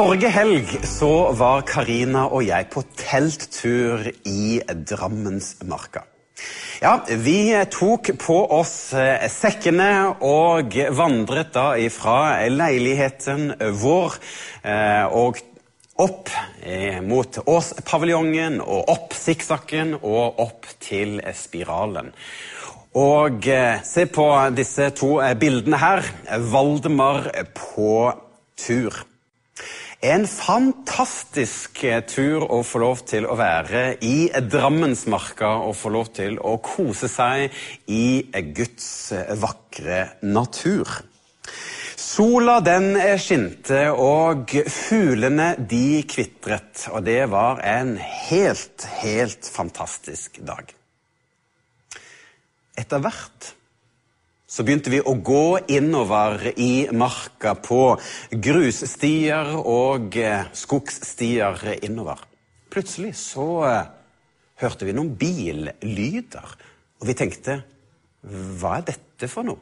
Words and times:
Forrige 0.00 0.30
helg 0.32 0.70
så 0.88 1.28
var 1.36 1.60
Karina 1.68 2.22
og 2.32 2.46
jeg 2.46 2.70
på 2.72 2.80
telttur 2.96 4.06
i 4.24 4.62
Drammensmarka. 4.88 6.06
Ja, 6.80 6.94
Vi 7.04 7.52
tok 7.68 8.08
på 8.22 8.36
oss 8.56 8.94
eh, 8.96 9.26
sekkene 9.28 9.90
og 10.24 10.78
vandret 10.96 11.50
da 11.52 11.74
ifra 11.76 12.38
leiligheten 12.48 13.52
vår 13.82 14.16
eh, 14.64 15.04
og 15.04 15.42
opp 16.00 16.32
eh, 16.64 17.04
mot 17.04 17.42
Åspaviljongen 17.44 18.56
og 18.64 18.88
opp 18.94 19.12
sikksakken 19.20 19.98
og 20.00 20.40
opp 20.46 20.72
til 20.80 21.20
Spiralen. 21.36 22.08
Og 22.96 23.52
se 23.84 24.08
på 24.08 24.32
disse 24.56 24.88
to 24.96 25.18
bildene 25.44 25.84
her. 25.84 26.08
Valdemar 26.56 27.28
på 27.52 27.92
tur. 28.56 29.04
En 30.00 30.22
fantastisk 30.24 31.82
eh, 31.84 31.98
tur 32.08 32.46
å 32.48 32.62
få 32.64 32.80
lov 32.80 33.02
til 33.04 33.26
å 33.28 33.34
være 33.36 33.98
i 34.00 34.30
Drammensmarka 34.32 35.50
og 35.66 35.74
få 35.76 35.92
lov 35.92 36.08
til 36.16 36.38
å 36.40 36.54
kose 36.64 37.04
seg 37.12 37.52
i 37.84 38.24
Guds 38.56 39.12
vakre 39.42 40.06
natur. 40.24 40.88
Sola 42.00 42.56
den 42.64 42.96
skinte, 43.20 43.90
og 43.92 44.48
fuglene 44.72 45.52
de 45.68 46.00
kvitret. 46.08 46.86
Og 46.96 47.04
det 47.04 47.20
var 47.28 47.60
en 47.60 47.98
helt, 48.00 48.88
helt 49.04 49.52
fantastisk 49.52 50.40
dag. 50.40 50.72
Etter 52.72 53.04
hvert 53.04 53.52
så 54.60 54.64
begynte 54.68 54.90
vi 54.92 54.98
å 55.00 55.14
gå 55.24 55.56
innover 55.72 56.50
i 56.60 56.84
marka 56.92 57.54
på 57.56 57.94
grusstier 58.44 59.54
og 59.56 60.18
eh, 60.20 60.50
skogsstier 60.52 61.78
innover. 61.80 62.20
Plutselig 62.68 63.14
så 63.16 63.46
eh, 63.64 63.88
hørte 64.60 64.84
vi 64.84 64.92
noen 64.98 65.14
billyder, 65.16 66.52
og 67.00 67.08
vi 67.08 67.16
tenkte 67.16 67.56
hva 68.60 68.74
er 68.82 68.86
dette 68.90 69.32
for 69.32 69.48
noe? 69.48 69.56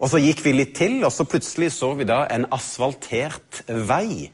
Og 0.00 0.08
så 0.08 0.24
gikk 0.24 0.40
vi 0.48 0.56
litt 0.56 0.72
til, 0.80 1.02
og 1.04 1.12
så 1.12 1.28
plutselig 1.28 1.74
så 1.76 1.92
vi 2.00 2.08
da 2.08 2.22
en 2.32 2.48
asfaltert 2.56 3.66
vei. 3.84 4.30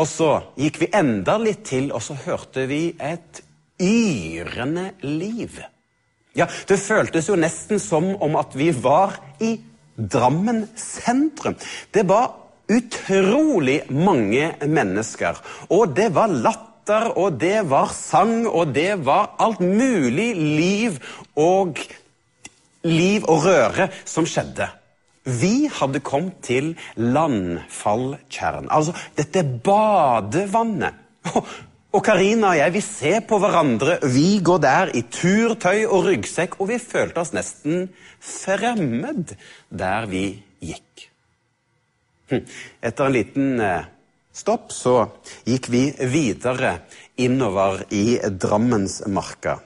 Og 0.00 0.08
så 0.08 0.32
gikk 0.56 0.80
vi 0.80 0.92
enda 0.96 1.36
litt 1.44 1.66
til, 1.68 1.92
og 1.92 2.00
så 2.08 2.16
hørte 2.24 2.64
vi 2.72 2.86
et 2.96 3.44
yrende 3.84 4.94
liv. 5.04 5.60
Ja, 6.36 6.46
Det 6.68 6.78
føltes 6.80 7.28
jo 7.30 7.36
nesten 7.36 7.80
som 7.80 8.12
om 8.20 8.36
at 8.36 8.56
vi 8.56 8.70
var 8.70 9.16
i 9.40 9.56
Drammen 9.96 10.66
sentrum. 10.76 11.54
Det 11.90 12.02
var 12.04 12.34
utrolig 12.68 13.78
mange 13.88 14.50
mennesker. 14.68 15.38
Og 15.72 15.94
det 15.96 16.10
var 16.14 16.28
latter, 16.28 17.08
og 17.16 17.38
det 17.40 17.62
var 17.70 17.88
sang, 17.96 18.44
og 18.46 18.74
det 18.76 19.06
var 19.06 19.32
alt 19.40 19.62
mulig 19.64 20.34
liv 20.36 20.98
og 21.32 21.80
liv 22.84 23.24
og 23.24 23.46
røre 23.46 23.88
som 24.04 24.28
skjedde. 24.28 24.68
Vi 25.26 25.66
hadde 25.72 26.04
kommet 26.06 26.38
til 26.46 26.74
Landfalltjern, 26.94 28.68
altså 28.70 28.92
dette 29.16 29.42
badevannet. 29.42 30.94
Og 31.96 32.02
Karina 32.04 32.50
og 32.50 32.58
jeg 32.58 32.72
vi 32.74 32.80
ser 32.84 33.22
på 33.24 33.38
hverandre. 33.40 33.94
Vi 34.12 34.42
går 34.44 34.58
der 34.60 34.90
i 34.98 35.00
turtøy 35.08 35.86
og 35.86 36.04
ryggsekk, 36.04 36.58
og 36.60 36.68
vi 36.68 36.76
følte 36.82 37.22
oss 37.22 37.32
nesten 37.32 37.86
fremmed 38.20 39.32
der 39.72 40.08
vi 40.10 40.26
gikk. 40.60 41.06
Hm. 42.28 42.42
Etter 42.84 43.08
en 43.08 43.16
liten 43.16 43.64
eh, 43.64 43.88
stopp 44.28 44.74
så 44.76 44.98
gikk 45.48 45.70
vi 45.72 45.86
videre 46.12 46.74
innover 47.16 47.86
i 47.94 48.18
Drammensmarka 48.28 49.56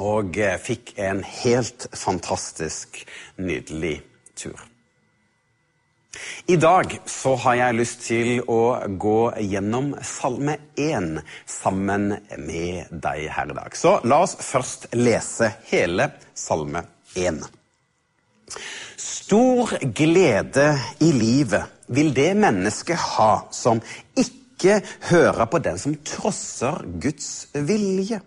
og 0.00 0.40
eh, 0.40 0.56
fikk 0.56 0.94
en 0.96 1.20
helt 1.42 1.90
fantastisk, 1.92 3.02
nydelig 3.36 3.98
tur. 4.32 4.69
I 6.46 6.56
dag 6.56 6.96
så 7.06 7.36
har 7.44 7.54
jeg 7.54 7.76
lyst 7.78 8.00
til 8.08 8.40
å 8.50 8.62
gå 8.98 9.18
gjennom 9.46 9.92
Salme 10.02 10.56
1 10.74 11.20
sammen 11.46 12.08
med 12.38 12.90
deg 12.90 13.28
her 13.30 13.52
i 13.52 13.56
dag. 13.56 13.76
Så 13.78 13.98
la 14.10 14.22
oss 14.24 14.34
først 14.42 14.88
lese 14.98 15.52
hele 15.70 16.10
Salme 16.34 16.82
1. 17.14 17.44
Stor 19.00 19.76
glede 19.94 20.66
i 21.04 21.12
livet 21.14 21.86
vil 21.94 22.10
det 22.14 22.32
mennesket 22.38 22.98
ha 23.14 23.46
som 23.54 23.78
ikke 24.18 24.80
hører 25.12 25.46
på 25.50 25.62
den 25.62 25.78
som 25.78 25.94
trosser 26.06 26.82
Guds 27.00 27.46
vilje. 27.54 28.20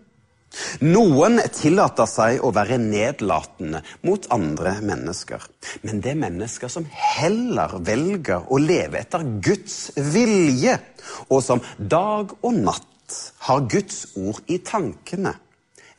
Noen 0.85 1.39
tillater 1.53 2.09
seg 2.09 2.43
å 2.45 2.51
være 2.53 2.77
nedlatende 2.81 3.81
mot 4.05 4.27
andre 4.33 4.75
mennesker. 4.85 5.45
Men 5.85 6.01
det 6.03 6.13
er 6.13 6.21
mennesker 6.21 6.71
som 6.71 6.85
heller 6.89 7.79
velger 7.85 8.49
å 8.53 8.59
leve 8.61 9.01
etter 9.01 9.25
Guds 9.43 9.93
vilje, 9.97 10.77
og 11.29 11.41
som 11.45 11.63
dag 11.77 12.35
og 12.41 12.61
natt 12.61 13.19
har 13.47 13.65
Guds 13.69 14.05
ord 14.19 14.41
i 14.51 14.59
tankene, 14.65 15.35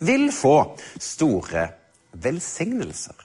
vil 0.05 0.31
få 0.35 0.57
store 1.03 1.69
velsignelser. 2.25 3.24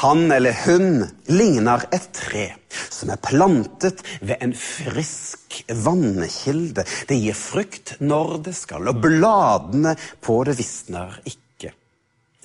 Han 0.00 0.32
eller 0.32 0.56
hun 0.64 1.04
ligner 1.30 1.86
et 1.94 2.08
tre 2.16 2.46
som 2.90 3.12
er 3.12 3.20
plantet 3.22 4.02
ved 4.20 4.40
en 4.42 4.54
frisk 4.58 5.60
vannkilde. 5.84 6.84
Det 7.08 7.18
gir 7.20 7.36
frukt 7.38 7.96
når 8.00 8.38
det 8.48 8.56
skal, 8.58 8.88
og 8.90 9.02
bladene 9.04 9.94
på 10.24 10.40
det 10.48 10.56
visner 10.58 11.18
ikke. 11.28 11.72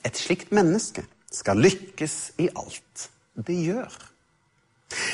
Et 0.06 0.16
slikt 0.16 0.54
menneske 0.56 1.06
skal 1.32 1.60
lykkes 1.62 2.18
i 2.42 2.50
alt 2.56 3.10
det 3.48 3.58
gjør. 3.68 3.94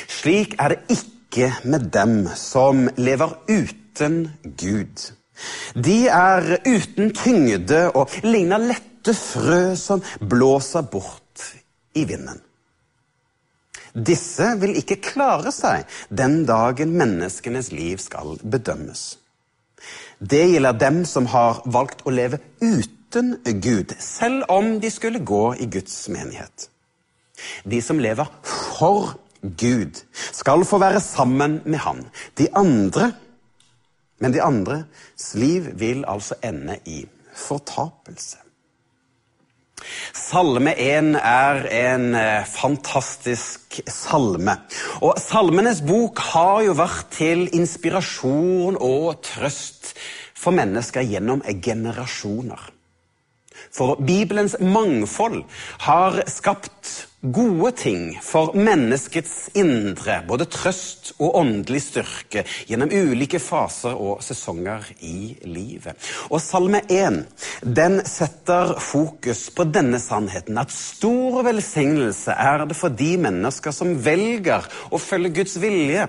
Slik 0.08 0.56
er 0.62 0.74
det 0.74 0.96
ikke 0.96 1.52
med 1.68 1.90
dem 1.92 2.24
som 2.38 2.86
lever 2.96 3.36
uten 3.50 4.22
Gud. 4.56 5.10
De 5.76 6.06
er 6.08 6.56
uten 6.64 7.12
tyngde 7.12 7.82
og 7.92 8.14
ligner 8.24 8.62
lette 8.72 9.12
frø 9.12 9.76
som 9.76 10.02
blåser 10.20 10.86
bort 10.90 11.25
i 11.96 12.04
vinden. 12.08 12.42
Disse 13.96 14.50
vil 14.60 14.76
ikke 14.76 14.98
klare 15.00 15.52
seg 15.54 15.86
den 16.12 16.42
dagen 16.48 16.92
menneskenes 17.00 17.70
liv 17.72 18.00
skal 18.02 18.36
bedømmes. 18.44 19.16
Det 20.20 20.42
gjelder 20.50 20.76
dem 20.80 21.04
som 21.08 21.28
har 21.32 21.62
valgt 21.64 22.04
å 22.04 22.12
leve 22.12 22.40
uten 22.60 23.36
Gud, 23.64 23.94
selv 24.00 24.48
om 24.52 24.76
de 24.80 24.90
skulle 24.92 25.24
gå 25.24 25.44
i 25.60 25.68
Guds 25.72 25.96
menighet. 26.12 26.68
De 27.64 27.80
som 27.84 28.00
lever 28.00 28.28
for 28.44 29.14
Gud, 29.40 30.00
skal 30.32 30.64
få 30.64 30.80
være 30.80 31.00
sammen 31.00 31.60
med 31.64 31.80
Han. 31.84 32.06
De 32.36 32.48
andre, 32.56 33.12
men 34.18 34.32
de 34.32 34.42
andres 34.42 35.34
liv 35.36 35.70
vil 35.78 36.04
altså 36.08 36.38
ende 36.44 36.78
i 36.84 37.04
fortapelse. 37.36 38.45
Salme 40.16 40.72
1 40.72 41.14
er 41.20 41.66
en 41.78 42.14
eh, 42.16 42.46
fantastisk 42.48 43.80
salme. 43.86 44.56
Og 45.04 45.18
Salmenes 45.20 45.82
bok 45.86 46.22
har 46.32 46.62
jo 46.66 46.76
vært 46.78 47.10
til 47.18 47.46
inspirasjon 47.56 48.78
og 48.80 49.20
trøst 49.26 49.92
for 50.36 50.56
mennesker 50.56 51.04
gjennom 51.06 51.44
generasjoner. 51.62 52.72
For 53.76 54.00
Bibelens 54.00 54.56
mangfold 54.60 55.42
har 55.84 56.22
skapt 56.30 57.06
gode 57.32 57.72
ting 57.76 58.18
for 58.22 58.54
menneskets 58.54 59.50
indre, 59.58 60.20
både 60.28 60.46
trøst 60.52 61.14
og 61.18 61.38
åndelig 61.40 61.82
styrke, 61.88 62.44
gjennom 62.68 62.92
ulike 62.92 63.40
faser 63.42 63.96
og 63.96 64.22
sesonger 64.24 64.86
i 65.00 65.34
livet. 65.48 65.96
Og 66.30 66.40
Salme 66.42 66.82
1 66.88 67.24
den 67.62 68.00
setter 68.08 68.74
fokus 68.82 69.46
på 69.54 69.66
denne 69.70 70.00
sannheten, 70.02 70.58
at 70.60 70.74
stor 70.74 71.42
velsignelse 71.46 72.34
er 72.36 72.66
det 72.66 72.76
for 72.76 72.92
de 72.92 73.14
mennesker 73.20 73.74
som 73.74 73.96
velger 74.04 74.66
å 74.90 75.00
følge 75.00 75.34
Guds 75.40 75.56
vilje, 75.62 76.06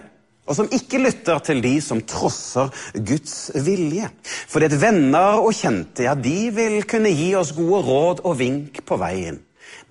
og 0.47 0.55
som 0.55 0.69
ikke 0.71 1.01
lytter 1.01 1.41
til 1.43 1.59
de 1.63 1.73
som 1.83 1.99
trosser 2.07 2.71
Guds 2.95 3.49
vilje. 3.65 4.07
Fordi 4.47 4.69
at 4.69 4.77
venner 4.79 5.41
og 5.41 5.51
kjente 5.55 6.07
ja, 6.07 6.15
de 6.15 6.37
vil 6.55 6.79
kunne 6.87 7.11
gi 7.11 7.33
oss 7.35 7.51
gode 7.57 7.83
råd 7.87 8.23
og 8.23 8.39
vink 8.39 8.79
på 8.87 8.99
veien. 9.01 9.41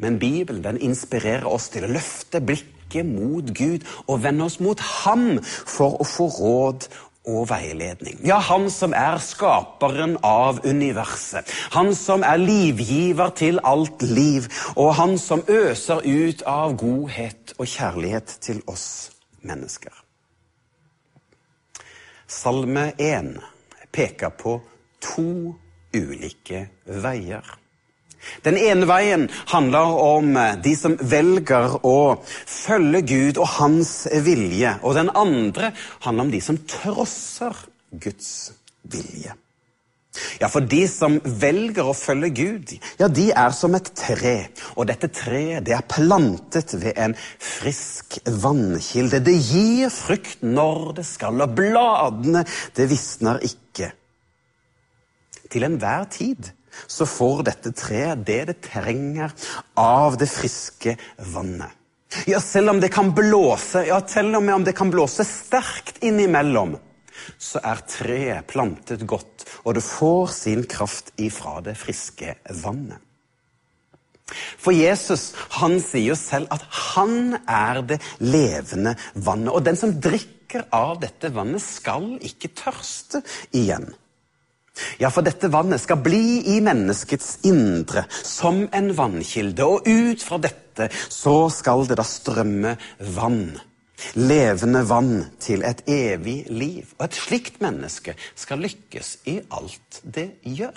Men 0.00 0.19
Bibelen 0.20 0.64
den 0.64 0.81
inspirerer 0.81 1.47
oss 1.49 1.69
til 1.73 1.85
å 1.85 1.93
løfte 1.93 2.41
blikket 2.41 3.05
mot 3.08 3.49
Gud 3.56 3.85
og 4.06 4.23
vende 4.25 4.47
oss 4.49 4.58
mot 4.64 4.81
Ham 5.05 5.37
for 5.43 6.00
å 6.00 6.08
få 6.08 6.29
råd 6.38 6.88
og 7.26 7.49
veiledning. 7.50 8.20
Ja, 8.26 8.38
han 8.38 8.69
som 8.70 8.94
er 8.96 9.19
skaperen 9.23 10.17
av 10.25 10.62
universet. 10.67 11.50
Han 11.75 11.94
som 11.99 12.25
er 12.26 12.38
livgiver 12.40 13.34
til 13.37 13.61
alt 13.67 14.02
liv, 14.02 14.49
og 14.76 14.94
han 15.00 15.19
som 15.19 15.43
øser 15.49 16.06
ut 16.06 16.46
av 16.46 16.76
godhet 16.78 17.56
og 17.58 17.67
kjærlighet 17.67 18.38
til 18.40 18.62
oss 18.70 19.11
mennesker. 19.46 19.93
Salme 22.26 22.90
1 22.99 23.37
peker 23.94 24.32
på 24.34 24.58
to 25.02 25.55
ulike 25.94 26.67
veier. 26.87 27.65
Den 28.46 28.58
ene 28.61 28.88
veien 28.88 29.28
handler 29.52 29.96
om 30.02 30.37
de 30.62 30.75
som 30.78 30.99
velger 31.00 31.78
å 31.87 31.96
følge 32.25 33.02
Gud 33.06 33.40
og 33.40 33.50
hans 33.58 33.94
vilje. 34.26 34.76
Og 34.82 34.99
den 34.99 35.11
andre 35.14 35.73
handler 36.05 36.28
om 36.28 36.37
de 36.37 36.43
som 36.44 36.61
trosser 36.70 37.67
Guds 37.90 38.31
vilje. 38.87 39.34
Ja, 40.40 40.49
for 40.49 40.64
de 40.64 40.82
som 40.88 41.19
velger 41.25 41.88
å 41.88 41.96
følge 41.96 42.31
Gud, 42.37 42.73
ja, 43.00 43.08
de 43.08 43.28
er 43.37 43.52
som 43.56 43.76
et 43.76 43.90
tre. 43.96 44.49
Og 44.76 44.88
dette 44.88 45.11
treet 45.12 45.64
det 45.67 45.76
er 45.76 45.87
plantet 45.88 46.76
ved 46.81 46.96
en 47.00 47.17
frisk 47.17 48.19
vannkilde. 48.25 49.22
Det 49.25 49.37
gir 49.37 49.93
frukt 49.93 50.44
når 50.44 50.99
det 51.00 51.06
skal, 51.08 51.40
og 51.44 51.56
bladene 51.58 52.46
det 52.76 52.88
visner 52.90 53.43
ikke. 53.46 53.93
Til 55.52 55.69
enhver 55.69 56.08
tid 56.11 56.52
så 56.87 57.06
får 57.08 57.43
dette 57.50 57.73
treet 57.76 58.25
det 58.26 58.43
det 58.50 58.58
trenger 58.69 59.34
av 59.81 60.19
det 60.20 60.28
friske 60.31 60.96
vannet. 61.32 61.73
Ja, 62.26 62.40
selv 62.40 62.70
om 62.70 62.81
det 62.81 62.93
kan 62.94 63.11
blåse, 63.14 63.82
ja, 63.88 64.00
selv 64.08 64.38
om 64.38 64.64
det 64.64 64.76
kan 64.76 64.90
blåse 64.90 65.25
sterkt 65.26 65.99
innimellom, 66.06 66.76
så 67.38 67.61
er 67.64 67.82
treet 67.88 68.46
plantet 68.49 69.02
godt, 69.08 69.44
og 69.64 69.75
det 69.76 69.84
får 69.84 70.31
sin 70.37 70.62
kraft 70.70 71.12
ifra 71.20 71.58
det 71.64 71.76
friske 71.81 72.37
vannet. 72.62 73.02
For 74.58 74.75
Jesus 74.75 75.31
han 75.61 75.76
sier 75.82 76.11
jo 76.11 76.17
selv 76.19 76.50
at 76.55 76.64
han 76.94 77.37
er 77.46 77.82
det 77.87 78.00
levende 78.19 78.96
vannet. 79.14 79.52
Og 79.52 79.62
den 79.62 79.79
som 79.79 79.94
drikker 80.02 80.67
av 80.75 80.99
dette 81.05 81.31
vannet, 81.34 81.62
skal 81.62 82.17
ikke 82.26 82.50
tørste 82.58 83.22
igjen. 83.55 83.87
Ja, 85.00 85.11
for 85.12 85.25
dette 85.25 85.49
vannet 85.52 85.81
skal 85.82 86.02
bli 86.05 86.43
i 86.56 86.58
menneskets 86.64 87.38
indre 87.49 88.05
som 88.11 88.67
en 88.76 88.90
vannkilde, 88.96 89.64
og 89.64 89.88
ut 89.88 90.25
fra 90.25 90.40
dette 90.43 90.90
så 90.93 91.46
skal 91.52 91.87
det 91.88 91.96
da 92.00 92.05
strømme 92.06 92.76
vann. 93.17 93.56
Levende 94.20 94.82
vann 94.88 95.25
til 95.40 95.64
et 95.64 95.81
evig 95.88 96.44
liv. 96.52 96.93
Og 96.99 97.06
et 97.08 97.17
slikt 97.17 97.62
menneske 97.64 98.17
skal 98.37 98.61
lykkes 98.61 99.17
i 99.32 99.38
alt 99.56 100.02
det 100.05 100.28
gjør. 100.44 100.76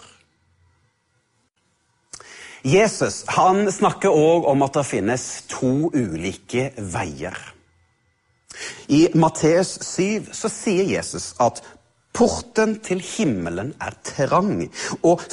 Jesus 2.63 3.23
han 3.31 3.69
snakker 3.71 4.11
òg 4.11 4.47
om 4.51 4.63
at 4.65 4.75
det 4.75 4.87
finnes 4.87 5.25
to 5.51 5.91
ulike 5.95 6.69
veier. 6.77 7.37
I 8.91 9.07
Matteus 9.15 9.77
7 9.85 10.33
så 10.35 10.51
sier 10.51 10.87
Jesus 10.89 11.31
at 11.39 11.61
Porten 12.19 12.75
til 12.83 12.99
himmelen 12.99 13.71
er 13.79 13.95
trang, 14.03 14.65
og 15.07 15.23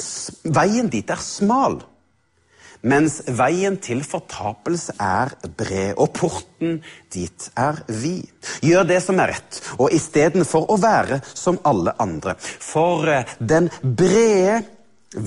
veien 0.55 0.87
dit 0.87 1.09
er 1.11 1.19
smal. 1.19 1.81
Mens 2.87 3.17
veien 3.35 3.75
til 3.83 4.03
fortapelse 4.05 4.95
er 5.01 5.33
bred, 5.57 5.97
og 5.97 6.13
porten 6.15 6.77
dit 7.11 7.49
er 7.57 7.81
vid. 7.89 8.29
Gjør 8.63 8.87
det 8.87 9.01
som 9.03 9.19
er 9.19 9.33
rett, 9.33 9.59
og 9.75 9.91
istedenfor 9.97 10.69
å 10.71 10.79
være 10.79 11.19
som 11.33 11.59
alle 11.67 11.97
andre. 11.99 12.37
For 12.39 13.09
eh, 13.11 13.35
den 13.39 13.67
brede 13.81 14.61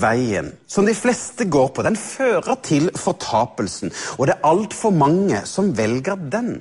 veien 0.01 0.51
som 0.69 0.89
de 0.89 0.97
fleste 0.97 1.45
går 1.51 1.71
på, 1.75 1.85
den 1.85 1.99
fører 1.99 2.57
til 2.65 2.89
fortapelsen, 2.97 3.93
og 4.17 4.29
det 4.29 4.37
er 4.37 4.49
altfor 4.49 4.97
mange 4.97 5.45
som 5.49 5.75
velger 5.77 6.17
den. 6.31 6.55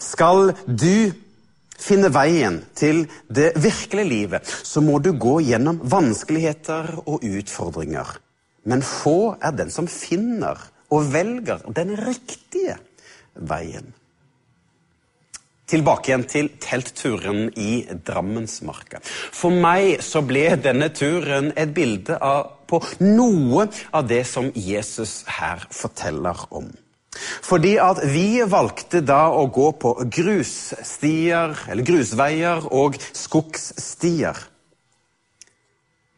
Skal 0.00 0.54
du 0.64 1.12
finne 1.78 2.10
veien 2.14 2.60
til 2.76 3.04
det 3.30 3.52
virkelige 3.62 4.08
livet, 4.08 4.56
så 4.64 4.82
må 4.84 4.98
du 5.02 5.12
gå 5.14 5.38
gjennom 5.46 5.80
vanskeligheter 5.82 6.98
og 7.06 7.24
utfordringer. 7.24 8.16
Men 8.68 8.82
få 8.84 9.36
er 9.40 9.54
den 9.56 9.70
som 9.72 9.88
finner 9.88 10.60
og 10.92 11.12
velger 11.12 11.62
den 11.76 11.94
riktige 12.00 12.76
veien. 13.34 13.94
Tilbake 15.68 16.08
igjen 16.08 16.24
til 16.24 16.46
teltturen 16.64 17.50
i 17.60 17.82
Drammensmarka. 17.84 19.02
For 19.04 19.52
meg 19.52 20.00
så 20.04 20.22
ble 20.24 20.46
denne 20.64 20.88
turen 20.96 21.50
et 21.60 21.74
bilde 21.76 22.16
av, 22.24 22.54
på 22.68 22.80
noe 23.04 23.66
av 23.92 24.08
det 24.08 24.22
som 24.28 24.48
Jesus 24.56 25.22
her 25.28 25.66
forteller 25.68 26.40
om. 26.56 26.70
Fordi 27.18 27.76
at 27.82 28.02
vi 28.12 28.42
valgte 28.48 29.02
da 29.04 29.28
å 29.34 29.46
gå 29.52 29.70
på 29.82 29.94
grusstier, 30.18 31.56
eller 31.68 31.86
grusveier 31.86 32.68
og 32.74 32.98
skogsstier. 33.12 34.38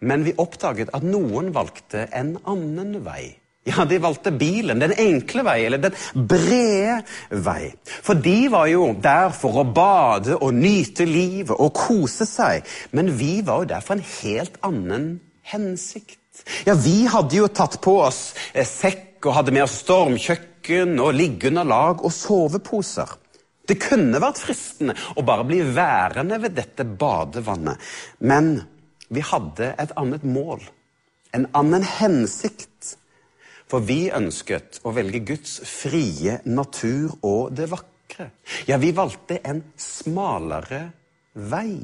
Men 0.00 0.24
vi 0.24 0.36
oppdaget 0.40 0.94
at 0.96 1.04
noen 1.04 1.52
valgte 1.52 2.06
en 2.16 2.36
annen 2.48 3.00
vei. 3.04 3.36
Ja, 3.68 3.84
De 3.84 3.98
valgte 4.00 4.32
bilen, 4.32 4.80
den 4.80 4.94
enkle 4.96 5.44
vei, 5.44 5.58
eller 5.66 5.82
den 5.82 5.96
brede 6.14 7.02
vei. 7.44 7.74
For 7.84 8.16
de 8.16 8.48
var 8.52 8.70
jo 8.72 8.86
der 9.02 9.34
for 9.36 9.60
å 9.60 9.66
bade 9.68 10.38
og 10.38 10.56
nyte 10.56 11.04
livet 11.04 11.52
og 11.52 11.74
kose 11.76 12.24
seg. 12.28 12.64
Men 12.96 13.12
vi 13.18 13.42
var 13.44 13.62
jo 13.62 13.70
der 13.74 13.84
for 13.84 13.98
en 13.98 14.06
helt 14.22 14.56
annen 14.64 15.10
hensikt. 15.52 16.16
Ja, 16.64 16.74
Vi 16.74 17.04
hadde 17.04 17.36
jo 17.36 17.50
tatt 17.52 17.80
på 17.84 17.98
oss 18.00 18.32
eh, 18.54 18.64
sekk 18.64 19.26
og 19.28 19.36
hadde 19.36 19.52
med 19.52 19.66
oss 19.66 19.82
stormkjøkken 19.82 20.49
kjøkken 20.60 21.00
og 21.00 21.14
liggeunderlag 21.14 22.04
og 22.04 22.12
soveposer. 22.12 23.08
Det 23.66 23.78
kunne 23.80 24.20
vært 24.20 24.40
fristende 24.40 24.94
å 25.16 25.22
bare 25.22 25.44
bli 25.46 25.62
værende 25.62 26.40
ved 26.42 26.56
dette 26.56 26.84
badevannet. 26.84 27.78
Men 28.20 28.66
vi 29.08 29.20
hadde 29.20 29.74
et 29.78 29.92
annet 29.96 30.24
mål, 30.24 30.60
en 31.32 31.46
annen 31.54 31.82
hensikt. 31.82 32.96
For 33.70 33.80
vi 33.86 34.10
ønsket 34.10 34.80
å 34.82 34.90
velge 34.90 35.20
Guds 35.22 35.60
frie 35.62 36.40
natur 36.44 37.14
og 37.22 37.52
det 37.54 37.68
vakre. 37.70 38.32
Ja, 38.66 38.76
vi 38.82 38.90
valgte 38.90 39.38
en 39.44 39.62
smalere 39.78 40.90
vei. 41.34 41.78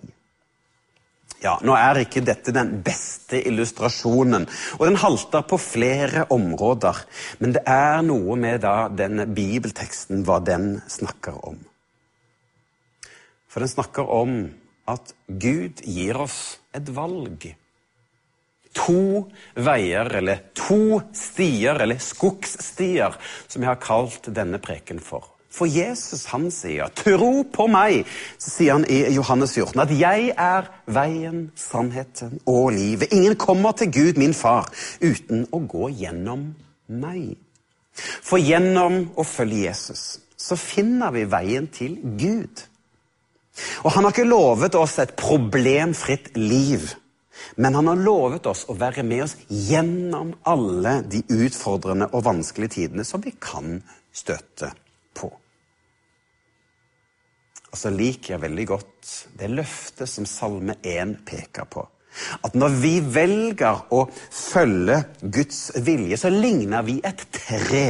Ja, 1.43 1.59
Nå 1.61 1.75
er 1.77 2.01
ikke 2.01 2.23
dette 2.25 2.53
den 2.55 2.79
beste 2.85 3.43
illustrasjonen, 3.49 4.47
og 4.79 4.85
den 4.89 4.97
halter 5.01 5.45
på 5.45 5.59
flere 5.61 6.25
områder. 6.33 7.03
Men 7.43 7.53
det 7.59 7.63
er 7.69 8.01
noe 8.07 8.39
med 8.41 8.63
da 8.65 8.89
denne 8.89 9.29
bibelteksten, 9.29 10.25
hva 10.25 10.41
den 10.41 10.79
snakker 10.89 11.37
om. 11.51 11.61
For 13.53 13.65
den 13.65 13.73
snakker 13.73 14.09
om 14.13 14.35
at 14.89 15.13
Gud 15.29 15.85
gir 15.85 16.23
oss 16.25 16.59
et 16.77 16.89
valg. 16.97 17.49
To 18.77 19.27
veier, 19.57 20.11
eller 20.19 20.43
to 20.57 21.01
stier, 21.17 21.81
eller 21.81 22.01
skogsstier, 22.01 23.17
som 23.49 23.65
jeg 23.65 23.73
har 23.73 23.81
kalt 23.81 24.29
denne 24.33 24.61
preken 24.63 25.01
for. 25.05 25.36
For 25.57 25.65
Jesus 25.65 26.27
han 26.33 26.51
sier, 26.53 26.91
'Tro 26.93 27.47
på 27.53 27.67
meg', 27.73 28.05
så 28.39 28.51
sier 28.51 28.77
han 28.77 28.85
i 28.93 29.15
Johannes 29.15 29.55
14, 29.57 29.81
at 29.81 29.91
'jeg 29.91 30.35
er 30.37 30.69
veien, 30.87 31.51
sannheten 31.57 32.41
og 32.47 32.73
livet'. 32.77 33.09
Ingen 33.13 33.37
kommer 33.37 33.73
til 33.73 33.93
Gud, 33.93 34.19
min 34.19 34.35
far, 34.35 34.69
uten 35.01 35.47
å 35.53 35.63
gå 35.67 35.89
gjennom 35.89 36.55
meg. 36.89 37.37
For 38.23 38.37
gjennom 38.37 39.11
å 39.17 39.25
følge 39.25 39.65
Jesus 39.65 40.21
så 40.37 40.57
finner 40.57 41.11
vi 41.15 41.25
veien 41.25 41.67
til 41.73 41.97
Gud. 42.21 42.63
Og 43.85 43.91
han 43.95 44.05
har 44.05 44.13
ikke 44.13 44.29
lovet 44.29 44.77
oss 44.77 44.99
et 45.01 45.17
problemfritt 45.17 46.35
liv. 46.37 46.93
Men 47.57 47.77
han 47.77 47.89
har 47.89 48.01
lovet 48.01 48.47
oss 48.49 48.67
å 48.69 48.77
være 48.77 49.05
med 49.07 49.25
oss 49.27 49.37
gjennom 49.49 50.35
alle 50.49 50.99
de 51.09 51.23
utfordrende 51.33 52.11
og 52.13 52.25
vanskelige 52.29 52.77
tidene 52.77 53.05
som 53.05 53.25
vi 53.25 53.33
kan 53.41 53.81
støtte 54.13 54.71
på. 55.17 55.31
Og 57.77 57.81
så 57.83 57.91
liker 57.93 58.33
jeg 58.33 58.41
veldig 58.41 58.65
godt 58.71 59.09
det 59.37 59.51
løftet 59.53 60.09
som 60.09 60.25
Salme 60.25 60.79
1 60.81 61.11
peker 61.29 61.67
på. 61.69 61.83
At 62.41 62.55
når 62.57 62.73
vi 62.81 62.93
velger 63.05 63.83
å 63.93 64.07
følge 64.33 65.03
Guds 65.21 65.59
vilje, 65.85 66.17
så 66.17 66.33
ligner 66.33 66.87
vi 66.87 67.03
et 67.05 67.27
tre. 67.37 67.89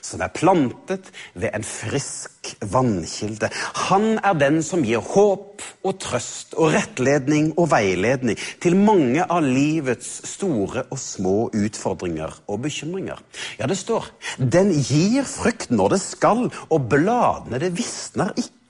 som 0.00 0.22
er 0.24 0.30
plantet 0.32 1.10
ved 1.36 1.50
en 1.52 1.66
frisk 1.68 2.54
vannkilde. 2.72 3.50
Han 3.90 4.14
er 4.16 4.38
den 4.40 4.62
som 4.64 4.80
gir 4.80 5.04
håp 5.04 5.60
og 5.84 5.98
trøst 6.00 6.56
og 6.56 6.72
rettledning 6.72 7.50
og 7.60 7.68
veiledning 7.74 8.40
til 8.64 8.78
mange 8.80 9.26
av 9.28 9.44
livets 9.44 10.08
store 10.30 10.86
og 10.88 10.96
små 10.96 11.36
utfordringer 11.52 12.32
og 12.48 12.64
bekymringer. 12.64 13.20
Ja, 13.60 13.66
det 13.66 13.76
står 13.76 14.08
'Den 14.38 14.72
gir 14.72 15.22
frukt 15.28 15.70
når 15.70 15.88
det 15.88 16.00
skal, 16.00 16.50
og 16.70 16.88
bladene 16.88 17.60
det 17.60 17.76
visner 17.76 18.32
ikke'. 18.40 18.63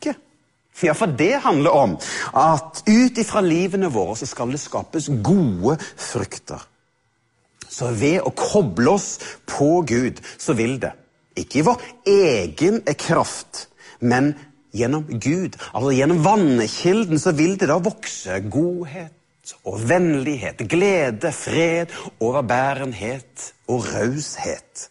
Ja, 0.83 0.95
for 0.95 1.07
det 1.07 1.39
handler 1.45 1.71
om 1.71 1.97
at 2.35 2.83
ut 2.89 3.19
ifra 3.21 3.43
livene 3.45 3.91
våre 3.95 4.17
så 4.19 4.27
skal 4.27 4.51
det 4.51 4.63
skapes 4.63 5.07
gode 5.23 5.77
frukter. 5.95 6.63
Så 7.69 7.91
ved 7.95 8.21
å 8.23 8.33
koble 8.35 8.95
oss 8.95 9.19
på 9.51 9.83
Gud, 9.87 10.21
så 10.39 10.55
vil 10.59 10.79
det 10.83 10.93
ikke 11.39 11.61
i 11.61 11.67
vår 11.67 11.87
egen 12.11 12.83
kraft, 12.99 13.69
men 13.99 14.35
gjennom 14.75 15.07
Gud. 15.09 15.57
Altså 15.73 15.95
Gjennom 15.95 16.23
vannekilden 16.25 17.23
så 17.23 17.35
vil 17.35 17.57
det 17.59 17.71
da 17.71 17.79
vokse 17.83 18.41
godhet 18.51 19.55
og 19.69 19.83
vennlighet, 19.89 20.63
glede, 20.71 21.33
fred, 21.35 21.93
overbærenhet 22.23 23.53
og 23.69 23.87
raushet. 23.93 24.89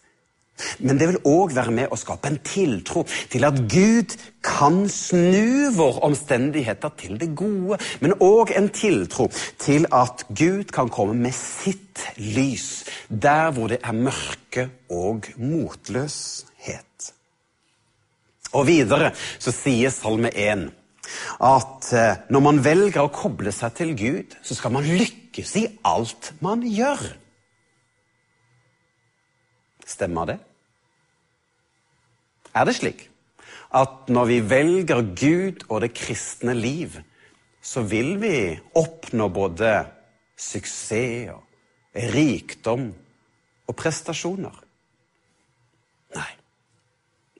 Men 0.78 0.98
det 1.00 1.08
vil 1.10 1.20
òg 1.26 1.54
være 1.56 1.72
med 1.74 1.90
å 1.92 1.98
skape 1.98 2.30
en 2.30 2.38
tiltro 2.46 3.02
til 3.32 3.46
at 3.46 3.58
Gud 3.70 4.14
kan 4.44 4.84
snu 4.92 5.72
våre 5.74 6.04
omstendigheter 6.06 6.94
til 7.00 7.18
det 7.18 7.32
gode. 7.36 7.80
Men 8.04 8.14
òg 8.22 8.54
en 8.54 8.70
tiltro 8.74 9.28
til 9.62 9.88
at 9.94 10.26
Gud 10.30 10.70
kan 10.74 10.92
komme 10.94 11.16
med 11.18 11.34
sitt 11.34 12.04
lys 12.20 12.84
der 13.08 13.50
hvor 13.54 13.72
det 13.72 13.80
er 13.82 13.98
mørke 13.98 14.68
og 14.92 15.26
motløshet. 15.40 17.10
Og 18.54 18.68
videre 18.70 19.10
så 19.42 19.50
sier 19.54 19.90
Salme 19.90 20.30
1 20.30 20.68
at 21.44 21.90
eh, 21.92 22.22
når 22.32 22.42
man 22.46 22.62
velger 22.64 23.02
å 23.04 23.12
koble 23.12 23.52
seg 23.52 23.74
til 23.76 23.92
Gud, 23.98 24.38
så 24.42 24.56
skal 24.56 24.72
man 24.72 24.86
lykkes 24.88 25.52
i 25.60 25.66
alt 25.84 26.32
man 26.44 26.62
gjør. 26.64 27.02
Stemmer 29.84 30.28
det? 30.32 30.38
Er 32.54 32.64
det 32.68 32.76
slik 32.78 33.08
at 33.74 34.10
når 34.12 34.28
vi 34.30 34.38
velger 34.50 35.00
Gud 35.18 35.64
og 35.68 35.80
det 35.82 35.94
kristne 35.98 36.54
liv, 36.54 36.94
så 37.64 37.82
vil 37.82 38.14
vi 38.22 38.36
oppnå 38.78 39.28
både 39.34 39.72
suksess 40.38 41.32
og 41.34 41.42
rikdom 42.14 42.86
og 43.66 43.76
prestasjoner? 43.76 44.54
Nei, 46.14 46.30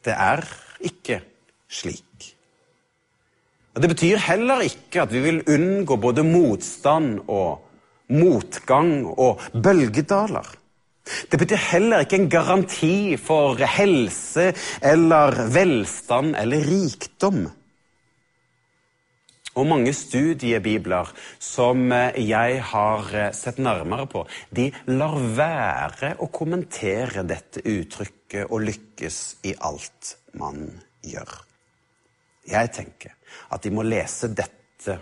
det 0.04 0.16
er 0.16 0.42
ikke 0.82 1.20
slik. 1.70 2.34
Og 3.74 3.82
Det 3.82 3.90
betyr 3.90 4.18
heller 4.22 4.62
ikke 4.62 5.02
at 5.02 5.12
vi 5.12 5.20
vil 5.22 5.42
unngå 5.50 5.96
både 5.98 6.22
motstand 6.26 7.24
og 7.28 7.64
motgang 8.14 9.06
og 9.06 9.42
bølgedaler. 9.52 10.46
Det 11.04 11.36
betyr 11.40 11.60
heller 11.74 12.04
ikke 12.04 12.16
en 12.22 12.30
garanti 12.32 13.16
for 13.20 13.60
helse 13.60 14.52
eller 14.80 15.36
velstand 15.52 16.32
eller 16.40 16.64
rikdom. 16.64 17.44
Og 19.54 19.68
mange 19.70 19.92
studiebibler 19.94 21.12
som 21.38 21.92
jeg 22.18 22.62
har 22.72 23.12
sett 23.36 23.60
nærmere 23.62 24.08
på, 24.10 24.24
de 24.50 24.70
lar 24.90 25.14
være 25.36 26.14
å 26.24 26.30
kommentere 26.34 27.22
dette 27.28 27.62
uttrykket 27.62 28.48
og 28.48 28.64
lykkes 28.66 29.20
i 29.46 29.54
alt 29.60 30.16
man 30.40 30.66
gjør'. 31.06 31.36
Jeg 32.50 32.72
tenker 32.74 33.14
at 33.54 33.62
de 33.62 33.70
må 33.70 33.84
lese 33.86 34.28
dette 34.34 34.98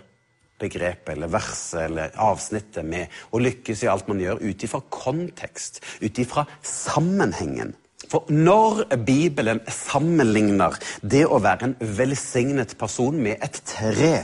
begrepet 0.63 1.13
eller 1.15 1.31
verset 1.31 1.85
eller 1.85 2.17
avsnittet 2.23 2.87
med 2.87 3.11
å 3.31 3.41
lykkes 3.43 3.83
i 3.85 3.91
alt 3.91 4.09
man 4.09 4.23
gjør, 4.23 4.41
ut 4.41 4.65
ifra 4.65 4.81
kontekst, 4.93 5.81
ut 6.01 6.23
ifra 6.23 6.47
sammenhengen. 6.63 7.75
For 8.11 8.27
når 8.31 8.83
Bibelen 9.07 9.61
sammenligner 9.71 10.75
det 11.01 11.23
å 11.25 11.39
være 11.43 11.69
en 11.69 11.77
velsignet 11.97 12.75
person 12.79 13.15
med 13.15 13.39
et 13.43 13.61
tre 13.67 14.15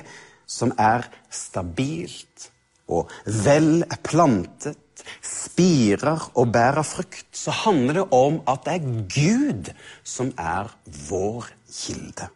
som 0.50 0.74
er 0.78 1.08
stabilt 1.32 2.50
og 2.90 3.12
vel 3.46 3.86
plantet, 4.04 4.78
spirer 5.24 6.26
og 6.38 6.52
bærer 6.54 6.86
frukt, 6.86 7.30
så 7.34 7.54
handler 7.64 8.02
det 8.02 8.08
om 8.16 8.42
at 8.50 8.66
det 8.66 8.76
er 8.76 8.92
Gud 9.16 9.72
som 10.04 10.34
er 10.38 10.70
vår 11.10 11.48
kilde. 11.72 12.30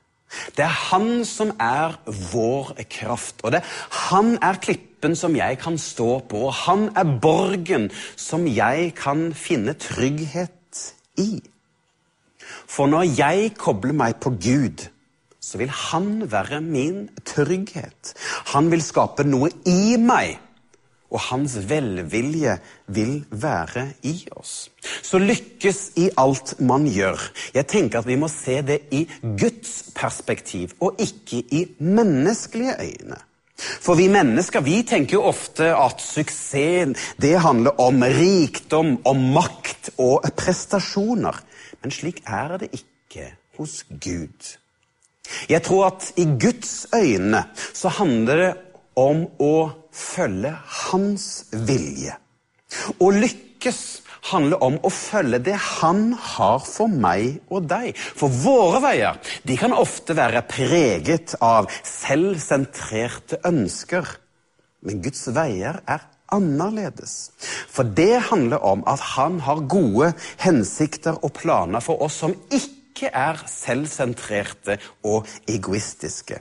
Det 0.58 0.66
er 0.66 0.78
han 0.92 1.26
som 1.28 1.54
er 1.62 1.98
vår 2.32 2.74
kraft, 2.90 3.44
og 3.44 3.56
det, 3.56 3.64
han 4.10 4.38
er 4.42 4.62
klippen 4.64 5.16
som 5.20 5.36
jeg 5.36 5.60
kan 5.62 5.78
stå 5.78 6.20
på. 6.30 6.46
og 6.48 6.54
Han 6.66 6.90
er 6.96 7.18
borgen 7.22 7.90
som 8.16 8.48
jeg 8.48 8.94
kan 8.98 9.34
finne 9.34 9.74
trygghet 9.74 10.84
i. 11.20 11.42
For 12.68 12.90
når 12.90 13.12
jeg 13.18 13.54
kobler 13.60 13.94
meg 13.94 14.18
på 14.24 14.34
Gud, 14.42 14.88
så 15.44 15.60
vil 15.60 15.70
han 15.70 16.32
være 16.32 16.62
min 16.64 17.10
trygghet. 17.28 18.14
Han 18.56 18.72
vil 18.72 18.82
skape 18.82 19.26
noe 19.28 19.52
i 19.68 19.98
meg 20.00 20.40
og 21.14 21.22
hans 21.30 21.56
velvilje 21.70 22.58
vil 22.88 23.20
være 23.30 23.86
i 24.10 24.16
oss. 24.36 24.72
Så 25.06 25.22
lykkes 25.22 25.84
i 26.02 26.10
alt 26.18 26.56
man 26.60 26.88
gjør. 26.90 27.22
Jeg 27.54 27.70
tenker 27.70 28.02
at 28.02 28.10
vi 28.10 28.18
må 28.20 28.30
se 28.32 28.62
det 28.66 28.80
i 28.92 29.06
Guds 29.22 29.94
perspektiv, 29.96 30.74
og 30.82 30.98
ikke 31.02 31.44
i 31.54 31.68
menneskelige 31.80 32.80
øyne. 32.82 33.22
For 33.58 33.96
vi 33.96 34.10
mennesker 34.12 34.64
vi 34.66 34.82
tenker 34.88 35.20
jo 35.20 35.28
ofte 35.30 35.70
at 35.78 36.02
suksessen 36.02 36.96
det 37.22 37.38
handler 37.40 37.80
om 37.80 38.02
rikdom, 38.04 38.98
om 39.06 39.22
makt 39.38 39.94
og 40.02 40.26
prestasjoner. 40.38 41.38
Men 41.84 41.94
slik 41.94 42.24
er 42.26 42.58
det 42.58 42.74
ikke 42.74 43.30
hos 43.58 43.84
Gud. 44.02 44.58
Jeg 45.50 45.64
tror 45.64 45.86
at 45.94 46.12
i 46.20 46.26
Guds 46.26 46.88
øyne 46.96 47.44
så 47.74 47.88
handler 47.90 48.36
det 48.36 48.52
om 49.00 49.26
å 49.42 49.56
følge 49.94 50.54
hans 50.90 51.28
vilje. 51.52 52.16
Å 53.00 53.10
lykkes 53.14 53.82
handler 54.32 54.64
om 54.64 54.78
å 54.86 54.92
følge 54.94 55.42
det 55.50 55.56
han 55.60 56.14
har 56.16 56.62
for 56.64 56.92
meg 56.92 57.42
og 57.52 57.68
deg. 57.70 57.98
For 57.98 58.32
våre 58.32 58.82
veier 58.84 59.20
de 59.48 59.58
kan 59.60 59.76
ofte 59.76 60.16
være 60.18 60.46
preget 60.50 61.36
av 61.44 61.70
selvsentrerte 61.88 63.42
ønsker. 63.48 64.08
Men 64.84 65.04
Guds 65.04 65.28
veier 65.36 65.80
er 65.88 66.08
annerledes. 66.34 67.32
For 67.70 67.88
det 67.88 68.30
handler 68.30 68.64
om 68.66 68.84
at 68.90 69.04
han 69.14 69.40
har 69.46 69.68
gode 69.70 70.14
hensikter 70.44 71.20
og 71.22 71.36
planer 71.38 71.84
for 71.84 72.02
oss 72.04 72.18
som 72.24 72.36
ikke 72.50 72.83
ikke 72.94 73.10
er 73.10 73.40
selvsentrerte 73.50 74.78
og 75.10 75.26
egoistiske. 75.50 76.38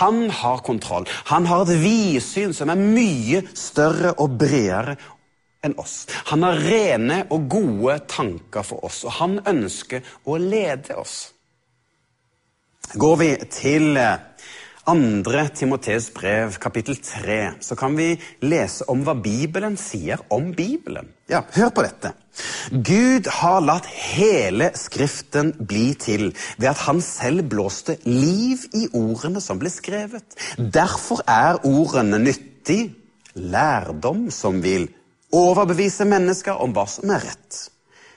Han 0.00 0.30
har 0.32 0.64
kontroll. 0.64 1.04
Han 1.28 1.46
har 1.46 1.66
et 1.66 1.82
vidsyn 1.82 2.54
som 2.56 2.72
er 2.72 2.80
mye 2.80 3.42
større 3.52 4.14
og 4.16 4.38
bredere 4.40 4.96
enn 5.62 5.76
oss. 5.78 6.06
Han 6.32 6.42
har 6.46 6.58
rene 6.64 7.20
og 7.30 7.44
gode 7.52 8.00
tanker 8.10 8.64
for 8.66 8.88
oss, 8.88 9.04
og 9.04 9.14
han 9.20 9.38
ønsker 9.46 10.02
å 10.24 10.38
lede 10.40 10.96
oss. 10.98 11.28
Går 12.98 13.16
vi 13.20 13.28
til 13.52 13.96
eh, 13.96 14.18
andre 14.88 15.44
Timoteus 15.54 16.08
brev, 16.14 16.56
kapittel 16.58 16.96
3, 16.98 17.38
så 17.62 17.76
kan 17.78 17.94
vi 17.96 18.16
lese 18.42 18.86
om 18.90 19.04
hva 19.06 19.14
Bibelen 19.14 19.76
sier 19.78 20.22
om 20.34 20.50
Bibelen. 20.56 21.12
Ja, 21.30 21.44
Hør 21.54 21.70
på 21.74 21.84
dette. 21.86 22.12
Gud 22.72 23.28
har 23.38 23.60
latt 23.62 23.86
hele 23.86 24.70
Skriften 24.78 25.52
bli 25.68 25.92
til 26.00 26.30
ved 26.56 26.70
at 26.72 26.82
han 26.86 27.02
selv 27.04 27.44
blåste 27.52 27.98
liv 28.08 28.64
i 28.74 28.88
ordene 28.96 29.42
som 29.44 29.60
ble 29.60 29.70
skrevet. 29.72 30.38
Derfor 30.58 31.22
er 31.30 31.62
ordene 31.68 32.18
nyttig 32.22 32.94
lærdom 33.38 34.30
som 34.34 34.62
vil 34.64 34.88
overbevise 35.32 36.04
mennesker 36.08 36.58
om 36.60 36.74
hva 36.74 36.88
som 36.90 37.12
er 37.14 37.22
rett. 37.28 37.68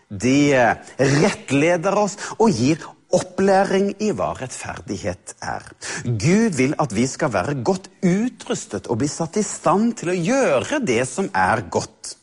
De 0.10 0.54
rettleder 1.00 1.98
oss 1.98 2.18
og 2.38 2.52
gir 2.54 2.82
opplæring 3.16 3.94
i 4.04 4.12
hva 4.16 4.34
rettferdighet 4.40 5.36
er. 5.44 5.66
Gud 6.04 6.60
vil 6.60 6.76
at 6.82 6.94
vi 6.96 7.08
skal 7.10 7.34
være 7.34 7.58
godt 7.66 7.90
utrustet 8.04 8.90
og 8.92 9.00
bli 9.02 9.10
satt 9.12 9.40
i 9.40 9.46
stand 9.46 9.96
til 10.02 10.12
å 10.14 10.20
gjøre 10.20 10.84
det 10.84 11.02
som 11.10 11.32
er 11.32 11.66
godt. 11.72 12.16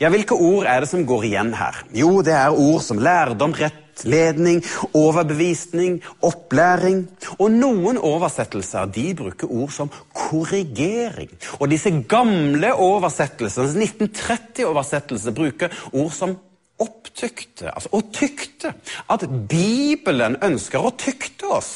Ja, 0.00 0.10
Hvilke 0.12 0.36
ord 0.36 0.66
er 0.68 0.82
det 0.84 0.90
som 0.90 1.06
går 1.08 1.24
igjen 1.30 1.54
her? 1.56 1.78
Jo, 1.96 2.20
det 2.24 2.34
er 2.36 2.52
ord 2.52 2.82
som 2.84 3.00
lærdom, 3.00 3.54
rettledning, 3.56 4.60
overbevisning, 4.92 6.02
opplæring. 6.20 7.06
Og 7.38 7.48
noen 7.54 7.96
oversettelser 7.96 8.92
de 8.92 9.06
bruker 9.16 9.48
ord 9.48 9.72
som 9.72 9.92
korrigering. 10.12 11.32
Og 11.60 11.72
disse 11.72 11.92
gamle 12.08 12.74
oversettelsene, 12.76 13.86
1930-oversettelser, 13.86 15.36
bruker 15.36 15.72
ord 15.92 16.12
som 16.12 16.36
opptykte, 16.82 17.70
altså 17.72 17.92
å 17.96 18.02
tykte, 18.14 18.74
at 19.08 19.26
Bibelen 19.48 20.38
ønsker 20.42 20.82
å 20.82 20.92
tykte 20.98 21.52
oss. 21.58 21.72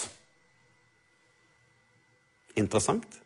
Interessant. 2.56 3.20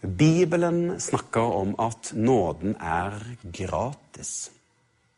Bibelen 0.00 1.00
snakker 1.00 1.52
om 1.60 1.74
at 1.78 2.12
nåden 2.16 2.76
er 2.80 3.18
gratis. 3.52 4.50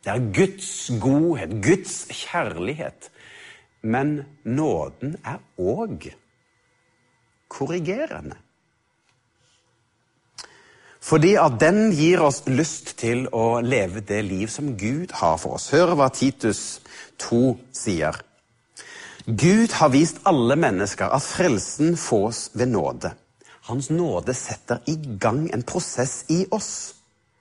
Det 0.02 0.10
er 0.10 0.32
Guds 0.34 0.90
godhet, 1.00 1.54
Guds 1.62 2.06
kjærlighet. 2.10 3.10
Men 3.82 4.24
nåden 4.44 5.16
er 5.24 5.38
òg 5.58 6.10
korrigerende. 7.48 8.36
Fordi 11.02 11.34
at 11.40 11.58
den 11.58 11.90
gir 11.98 12.22
oss 12.22 12.44
lyst 12.46 12.94
til 13.00 13.26
å 13.34 13.58
leve 13.64 14.04
det 14.06 14.20
liv 14.22 14.50
som 14.52 14.76
Gud 14.78 15.10
har 15.18 15.40
for 15.42 15.58
oss. 15.58 15.72
Hør 15.74 15.96
hva 15.98 16.06
Titus 16.14 16.80
2 17.22 17.42
sier. 17.74 18.20
Gud 19.26 19.74
har 19.78 19.90
vist 19.94 20.22
alle 20.26 20.56
mennesker 20.58 21.10
at 21.10 21.26
frelsen 21.26 21.96
fås 21.98 22.48
ved 22.54 22.70
nåde. 22.74 23.12
Hans 23.66 23.90
nåde 23.90 24.34
setter 24.34 24.82
i 24.90 24.96
gang 25.22 25.44
en 25.54 25.62
prosess 25.66 26.22
i 26.30 26.44
oss. 26.50 26.94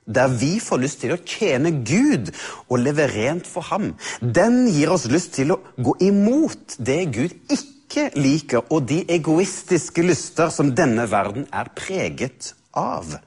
Der 0.06 0.30
vi 0.34 0.56
får 0.62 0.82
lyst 0.82 1.02
til 1.02 1.14
å 1.14 1.22
tjene 1.22 1.72
Gud 1.86 2.34
og 2.68 2.82
leve 2.82 3.08
rent 3.14 3.50
for 3.50 3.66
ham. 3.70 3.92
Den 4.22 4.66
gir 4.74 4.94
oss 4.94 5.08
lyst 5.10 5.36
til 5.38 5.54
å 5.54 5.62
gå 5.78 5.96
imot 6.02 6.78
det 6.82 7.04
Gud 7.14 7.38
ikke 7.54 8.10
liker, 8.18 8.66
og 8.70 8.88
de 8.90 9.04
egoistiske 9.10 10.06
lyster 10.06 10.50
som 10.54 10.74
denne 10.78 11.06
verden 11.10 11.46
er 11.54 11.70
preget 11.78 12.56
av. 12.78 13.20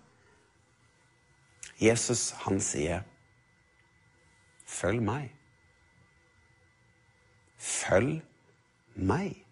Jesus, 1.84 2.30
han 2.44 2.60
sier, 2.60 3.02
'Følg 4.66 5.02
meg'. 5.02 5.30
Følg 7.56 8.22
meg. 8.96 9.43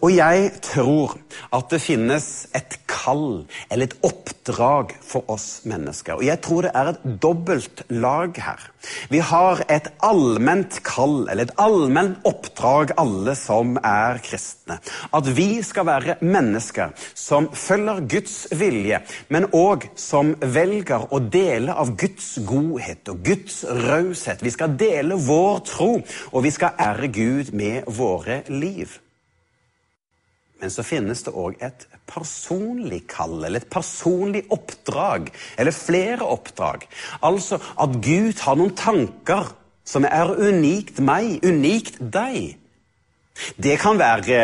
Og 0.00 0.14
jeg 0.14 0.50
tror 0.64 1.16
at 1.52 1.68
det 1.72 1.82
finnes 1.82 2.28
et 2.56 2.78
kall 2.88 3.44
eller 3.70 3.88
et 3.88 3.96
oppdrag 4.06 4.94
for 5.04 5.26
oss 5.32 5.62
mennesker. 5.68 6.18
Og 6.18 6.26
jeg 6.26 6.40
tror 6.44 6.66
det 6.66 6.72
er 6.78 6.92
et 6.92 7.04
dobbelt 7.22 7.82
lag 7.92 8.36
her. 8.38 8.68
Vi 9.12 9.20
har 9.22 9.62
et 9.70 9.88
allment 10.02 10.78
kall 10.86 11.28
eller 11.28 11.46
et 11.46 11.54
allment 11.62 12.16
oppdrag, 12.28 12.94
alle 13.00 13.34
som 13.38 13.76
er 13.78 14.20
kristne. 14.24 14.78
At 15.14 15.30
vi 15.36 15.62
skal 15.66 15.88
være 15.88 16.18
mennesker 16.22 16.94
som 17.14 17.50
følger 17.52 18.02
Guds 18.14 18.36
vilje, 18.58 19.02
men 19.32 19.48
òg 19.52 19.88
som 19.98 20.34
velger 20.40 21.08
å 21.12 21.22
dele 21.22 21.74
av 21.74 21.94
Guds 22.00 22.34
godhet 22.48 23.12
og 23.12 23.22
Guds 23.26 23.62
raushet. 23.86 24.42
Vi 24.42 24.54
skal 24.54 24.76
dele 24.78 25.18
vår 25.18 25.64
tro, 25.68 25.94
og 26.32 26.44
vi 26.44 26.54
skal 26.54 26.76
ære 26.80 27.12
Gud 27.12 27.54
med 27.56 27.88
våre 27.90 28.42
liv. 28.50 29.01
Men 30.62 30.70
så 30.70 30.84
finnes 30.86 31.24
det 31.26 31.32
òg 31.34 31.58
et 31.58 31.88
personlig 32.06 33.00
kall, 33.10 33.40
eller 33.42 33.58
et 33.58 33.70
personlig 33.70 34.44
oppdrag. 34.54 35.32
Eller 35.58 35.74
flere 35.74 36.22
oppdrag. 36.22 36.86
Altså 37.26 37.58
at 37.58 37.96
Gud 38.04 38.38
har 38.44 38.58
noen 38.60 38.76
tanker 38.78 39.50
som 39.82 40.06
er 40.06 40.30
unikt 40.38 41.00
meg, 41.02 41.42
unikt 41.42 41.98
deg. 41.98 42.54
Det 43.58 43.74
kan 43.82 43.98
være 43.98 44.42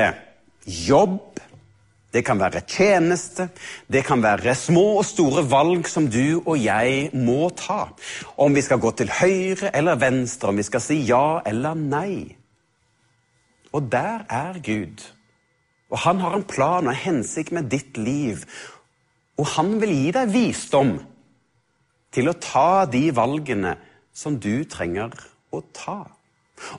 jobb, 0.66 1.38
det 2.10 2.24
kan 2.26 2.40
være 2.40 2.64
tjeneste, 2.66 3.46
det 3.86 4.02
kan 4.08 4.22
være 4.24 4.56
små 4.58 4.98
og 4.98 5.06
store 5.06 5.44
valg 5.46 5.86
som 5.86 6.08
du 6.10 6.40
og 6.40 6.56
jeg 6.58 7.12
må 7.14 7.52
ta. 7.54 7.92
Om 8.34 8.58
vi 8.58 8.64
skal 8.66 8.82
gå 8.82 8.90
til 8.98 9.12
høyre 9.20 9.70
eller 9.70 10.00
venstre, 10.02 10.50
om 10.50 10.58
vi 10.58 10.66
skal 10.66 10.82
si 10.82 10.98
ja 11.06 11.44
eller 11.46 11.78
nei. 11.78 12.34
Og 13.70 13.86
der 13.92 14.26
er 14.26 14.58
Gud. 14.64 15.04
Og 15.88 16.02
han 16.04 16.20
har 16.20 16.36
en 16.36 16.46
plan 16.48 16.84
og 16.84 16.92
en 16.92 17.02
hensikt 17.04 17.54
med 17.56 17.70
ditt 17.72 17.96
liv. 17.96 18.44
Og 19.38 19.46
han 19.54 19.76
vil 19.80 19.94
gi 19.94 20.12
deg 20.16 20.32
visdom 20.34 20.96
til 22.14 22.28
å 22.30 22.38
ta 22.40 22.84
de 22.90 23.08
valgene 23.14 23.76
som 24.16 24.36
du 24.40 24.64
trenger 24.68 25.14
å 25.54 25.62
ta. 25.72 26.00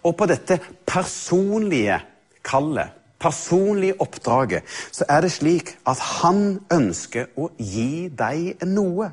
Og 0.03 0.13
på 0.19 0.27
dette 0.29 0.59
personlige 0.87 2.01
kallet, 2.45 2.91
personlige 3.19 3.97
oppdraget, 4.03 4.67
så 4.91 5.07
er 5.11 5.23
det 5.23 5.33
slik 5.33 5.73
at 5.87 6.01
han 6.21 6.59
ønsker 6.71 7.31
å 7.39 7.49
gi 7.57 8.07
deg 8.11 8.63
noe. 8.67 9.09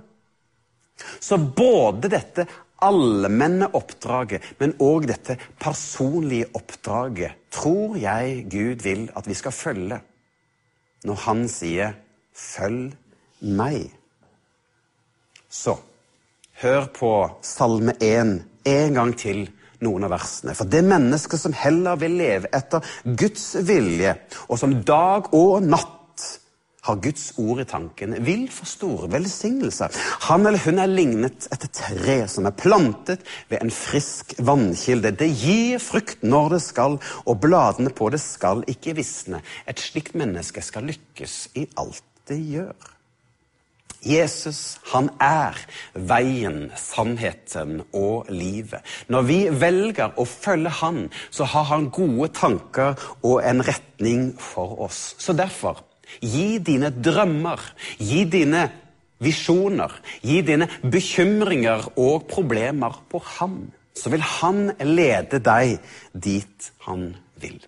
Så 0.97 1.39
både 1.39 2.11
dette 2.13 2.47
allmenne 2.85 3.69
oppdraget, 3.77 4.45
men 4.61 4.77
òg 4.83 5.09
dette 5.11 5.39
personlige 5.61 6.51
oppdraget, 6.57 7.46
tror 7.57 7.97
jeg 8.01 8.47
Gud 8.53 8.85
vil 8.85 9.09
at 9.17 9.29
vi 9.29 9.35
skal 9.35 9.55
følge 9.55 10.01
når 11.07 11.15
han 11.27 11.49
sier 11.49 11.93
'følg 12.35 12.95
meg'. 13.43 13.91
Så 15.49 15.77
hør 16.63 16.87
på 16.87 17.31
Salme 17.43 17.95
1 18.01 18.45
en 18.65 18.95
gang 18.95 19.19
til 19.19 19.51
noen 19.81 20.05
av 20.05 20.11
versene. 20.11 20.55
For 20.55 20.65
det 20.65 20.85
mennesket 20.85 21.41
som 21.41 21.53
heller 21.53 21.97
vil 22.01 22.17
leve 22.19 22.51
etter 22.57 22.85
Guds 23.05 23.57
vilje, 23.69 24.17
og 24.49 24.59
som 24.59 24.83
dag 24.83 25.35
og 25.35 25.63
natt 25.63 26.41
har 26.87 27.03
Guds 27.03 27.33
ord 27.43 27.61
i 27.63 27.69
tanken, 27.69 28.17
vil 28.25 28.47
få 28.53 28.67
store 28.69 29.11
velsignelser. 29.13 29.93
Han 30.29 30.47
eller 30.47 30.63
hun 30.65 30.81
er 30.83 30.91
lignet 30.91 31.49
et 31.53 31.69
tre 31.75 32.19
som 32.31 32.49
er 32.49 32.57
plantet 32.57 33.25
ved 33.51 33.63
en 33.63 33.75
frisk 33.75 34.37
vannkilde. 34.39 35.15
Det 35.19 35.31
gir 35.35 35.83
frukt 35.83 36.25
når 36.27 36.57
det 36.57 36.63
skal, 36.65 36.99
og 37.27 37.41
bladene 37.43 37.93
på 37.95 38.11
det 38.15 38.23
skal 38.23 38.65
ikke 38.71 38.97
visne. 38.99 39.43
Et 39.67 39.81
slikt 39.81 40.15
menneske 40.19 40.63
skal 40.65 40.87
lykkes 40.89 41.41
i 41.59 41.67
alt 41.81 42.05
det 42.27 42.39
gjør. 42.43 42.93
Jesus, 44.07 44.79
han 44.93 45.09
er 45.23 45.57
veien, 45.95 46.71
sannheten 46.79 47.81
og 47.97 48.29
livet. 48.31 48.85
Når 49.11 49.27
vi 49.27 49.39
velger 49.51 50.15
å 50.15 50.27
følge 50.29 50.71
han, 50.83 51.07
så 51.31 51.49
har 51.51 51.67
han 51.73 51.89
gode 51.91 52.31
tanker 52.37 52.95
og 53.27 53.41
en 53.43 53.65
retning 53.67 54.29
for 54.39 54.79
oss. 54.87 55.17
Så 55.19 55.35
derfor 55.35 55.83
Gi 56.23 56.59
dine 56.65 56.91
drømmer, 56.91 57.63
gi 57.99 58.25
dine 58.31 58.67
visjoner, 59.23 59.93
gi 60.23 60.43
dine 60.47 60.69
bekymringer 60.83 61.93
og 61.97 62.27
problemer 62.31 63.01
på 63.11 63.23
ham. 63.39 63.63
Så 63.97 64.13
vil 64.13 64.21
han 64.21 64.69
lede 64.85 65.41
deg 65.41 65.79
dit 66.13 66.71
han 66.85 67.09
vil. 67.41 67.59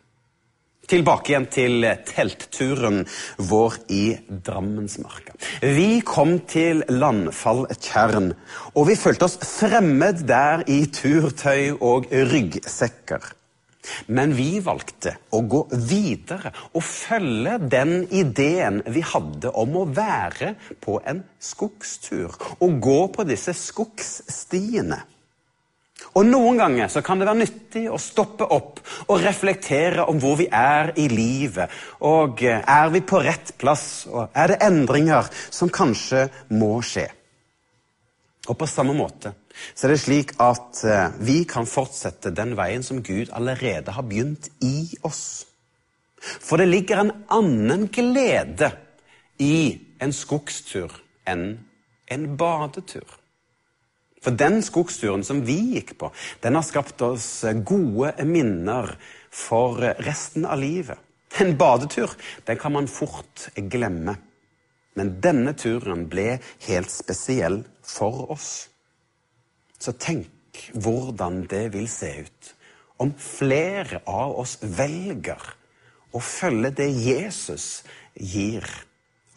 Tilbake 0.88 1.34
igjen 1.34 1.46
til 1.52 1.84
teltturen 2.08 3.02
vår 3.50 3.74
i 3.92 4.04
Drammensmarka. 4.44 5.34
Vi 5.60 6.00
kom 6.00 6.38
til 6.48 6.80
Landfalltjern, 6.88 8.30
og 8.72 8.88
vi 8.88 8.96
følte 8.96 9.28
oss 9.28 9.36
fremmed 9.44 10.24
der 10.28 10.64
i 10.64 10.86
turtøy 10.88 11.74
og 11.76 12.08
ryggsekker. 12.08 13.34
Men 14.12 14.32
vi 14.36 14.58
valgte 14.60 15.14
å 15.32 15.40
gå 15.48 15.60
videre 15.72 16.52
og 16.72 16.82
følge 16.84 17.58
den 17.70 18.02
ideen 18.10 18.82
vi 18.90 19.04
hadde 19.06 19.52
om 19.56 19.76
å 19.80 19.84
være 19.86 20.54
på 20.82 20.98
en 21.08 21.22
skogstur 21.40 22.34
og 22.58 22.80
gå 22.84 22.98
på 23.14 23.26
disse 23.28 23.54
skogsstiene. 23.56 25.00
Og 26.16 26.26
Noen 26.26 26.58
ganger 26.58 26.90
så 26.90 27.02
kan 27.04 27.18
det 27.18 27.26
være 27.28 27.42
nyttig 27.42 27.84
å 27.90 27.98
stoppe 28.00 28.46
opp 28.54 28.80
og 29.08 29.20
reflektere 29.22 30.06
om 30.08 30.20
hvor 30.22 30.38
vi 30.40 30.46
er 30.50 30.92
i 30.98 31.08
livet. 31.10 31.74
Og 32.06 32.42
eh, 32.46 32.62
er 32.62 32.92
vi 32.94 33.02
på 33.02 33.20
rett 33.22 33.52
plass, 33.58 34.06
og 34.10 34.30
er 34.32 34.54
det 34.54 34.60
endringer 34.66 35.28
som 35.50 35.70
kanskje 35.70 36.28
må 36.54 36.78
skje? 36.86 37.08
Og 38.48 38.56
på 38.56 38.68
samme 38.70 38.94
måte 38.96 39.34
så 39.74 39.86
er 39.86 39.94
det 39.94 40.02
slik 40.02 40.34
at 40.42 40.82
eh, 40.86 41.14
vi 41.24 41.42
kan 41.48 41.68
fortsette 41.68 42.34
den 42.34 42.54
veien 42.58 42.84
som 42.86 43.02
Gud 43.02 43.32
allerede 43.36 43.94
har 43.94 44.06
begynt 44.06 44.50
i 44.64 44.90
oss. 45.06 45.46
For 46.18 46.58
det 46.58 46.68
ligger 46.70 47.02
en 47.02 47.14
annen 47.32 47.86
glede 47.94 48.72
i 49.38 49.78
en 50.02 50.14
skogstur 50.14 50.92
enn 51.28 51.58
en 52.10 52.28
badetur. 52.40 53.06
For 54.22 54.34
den 54.34 54.62
skogsturen 54.66 55.22
som 55.24 55.44
vi 55.46 55.58
gikk 55.76 55.94
på, 56.00 56.10
den 56.42 56.58
har 56.58 56.66
skapt 56.66 57.02
oss 57.06 57.44
gode 57.66 58.12
minner 58.26 58.90
for 59.30 59.78
resten 60.02 60.46
av 60.48 60.58
livet. 60.58 60.98
En 61.38 61.54
badetur 61.60 62.10
den 62.48 62.58
kan 62.58 62.74
man 62.74 62.88
fort 62.90 63.48
glemme. 63.54 64.16
Men 64.98 65.12
denne 65.22 65.54
turen 65.54 66.08
ble 66.10 66.40
helt 66.66 66.90
spesiell 66.90 67.60
for 67.86 68.32
oss. 68.34 68.66
Så 69.78 69.94
tenk 69.94 70.62
hvordan 70.74 71.44
det 71.50 71.68
vil 71.74 71.88
se 71.90 72.10
ut 72.26 72.54
om 72.98 73.12
flere 73.14 74.02
av 74.10 74.34
oss 74.42 74.56
velger 74.62 75.42
å 76.12 76.20
følge 76.24 76.72
det 76.80 76.88
Jesus 76.90 77.84
gir 78.14 78.66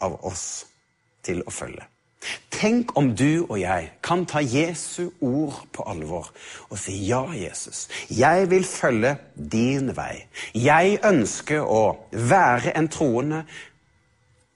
av 0.02 0.18
oss 0.26 0.64
til 1.22 1.44
å 1.46 1.54
følge. 1.54 1.86
Tenk 2.54 2.92
om 2.98 3.08
du 3.18 3.42
og 3.48 3.56
jeg 3.58 3.88
kan 4.04 4.22
ta 4.30 4.38
Jesu 4.42 5.10
ord 5.18 5.64
på 5.74 5.82
alvor 5.90 6.28
og 6.68 6.76
si 6.78 6.94
ja, 7.08 7.24
Jesus, 7.34 7.88
jeg 8.10 8.46
vil 8.50 8.66
følge 8.66 9.16
din 9.34 9.90
vei. 9.96 10.26
Jeg 10.54 11.00
ønsker 11.06 11.66
å 11.66 11.82
være 12.12 12.76
en 12.78 12.90
troende 12.92 13.42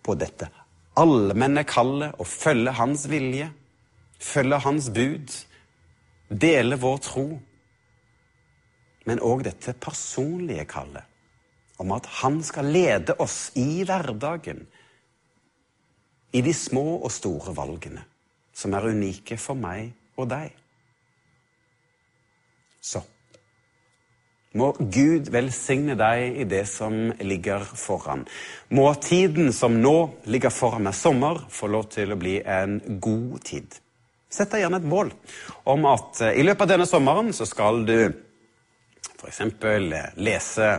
på 0.07 0.15
dette 0.15 0.51
allmenne 0.97 1.67
kallet 1.69 2.15
og 2.21 2.29
følge 2.31 2.73
hans 2.79 3.05
vilje, 3.11 3.51
følge 4.23 4.61
hans 4.65 4.89
bud, 4.95 5.35
dele 6.29 6.79
vår 6.81 6.99
tro, 7.05 7.27
men 9.07 9.23
òg 9.23 9.45
dette 9.47 9.77
personlige 9.79 10.67
kallet 10.71 11.05
om 11.79 11.93
at 11.93 12.07
han 12.23 12.41
skal 12.45 12.71
lede 12.73 13.15
oss 13.23 13.53
i 13.61 13.85
hverdagen 13.87 14.65
i 16.33 16.43
de 16.43 16.55
små 16.57 16.97
og 16.97 17.13
store 17.13 17.55
valgene 17.57 18.03
som 18.57 18.75
er 18.75 18.89
unike 18.89 19.37
for 19.41 19.59
meg 19.61 19.93
og 20.17 20.31
deg. 20.33 20.55
Så 22.81 23.03
må 24.57 24.71
Gud 24.81 25.29
velsigne 25.35 25.97
deg 26.01 26.39
i 26.41 26.47
det 26.49 26.63
som 26.71 27.11
ligger 27.21 27.65
foran. 27.77 28.25
Må 28.73 28.89
tiden 29.05 29.53
som 29.53 29.77
nå 29.83 29.97
ligger 30.25 30.55
foran 30.55 30.87
meg, 30.87 30.97
sommer, 30.97 31.43
få 31.53 31.69
lov 31.69 31.91
til 31.93 32.15
å 32.15 32.21
bli 32.21 32.39
en 32.41 32.79
god 33.03 33.43
tid. 33.45 33.77
Sett 34.33 34.51
deg 34.53 34.65
gjerne 34.65 34.81
et 34.83 34.91
mål 34.91 35.13
om 35.71 35.87
at 35.91 36.21
eh, 36.25 36.41
i 36.41 36.45
løpet 36.47 36.67
av 36.67 36.75
denne 36.75 36.89
sommeren 36.89 37.33
så 37.37 37.47
skal 37.49 37.85
du 37.89 37.99
f.eks. 39.17 39.41
lese 40.17 40.71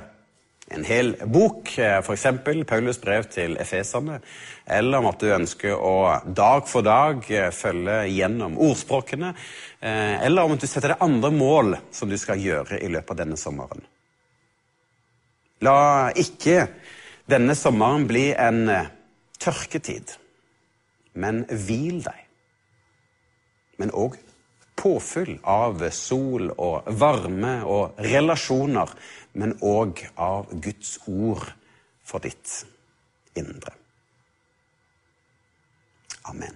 en 0.67 0.83
hel 0.83 1.13
bok, 1.25 1.77
eh, 1.77 1.97
f.eks. 1.97 2.25
Paulus 2.67 2.99
brev 3.01 3.27
til 3.31 3.55
efeserne, 3.61 4.19
eller 4.65 4.99
om 4.99 5.07
at 5.11 5.21
du 5.23 5.29
ønsker 5.31 5.79
å 5.79 5.97
dag 6.25 6.67
for 6.67 6.83
dag 6.83 7.23
eh, 7.31 7.49
følge 7.55 8.01
gjennom 8.11 8.57
ordspråkene, 8.67 9.31
eh, 9.79 10.17
eller 10.27 10.43
om 10.43 10.57
at 10.57 10.63
du 10.63 10.67
setter 10.67 10.93
deg 10.93 11.05
andre 11.07 11.31
mål 11.31 11.77
som 11.95 12.11
du 12.11 12.17
skal 12.19 12.43
gjøre 12.43 12.81
i 12.83 12.91
løpet 12.91 13.15
av 13.15 13.21
denne 13.23 13.39
sommeren. 13.39 13.85
La 15.63 16.11
ikke 16.19 16.67
denne 17.31 17.55
sommeren 17.57 18.05
bli 18.09 18.29
en 18.35 18.67
tørketid, 19.41 20.13
men 21.17 21.45
hvil 21.49 22.03
deg. 22.03 22.26
Men 23.77 23.93
òg 23.93 24.17
påfyll 24.77 25.37
av 25.43 25.81
sol 25.93 26.51
og 26.53 26.89
varme 26.99 27.59
og 27.65 27.97
relasjoner 28.05 28.93
men 29.37 29.53
òg 29.61 30.01
av 30.17 30.49
Guds 30.61 30.97
ord 31.05 31.45
for 32.07 32.23
ditt 32.23 32.63
indre. 33.37 33.73
Amen. 36.27 36.55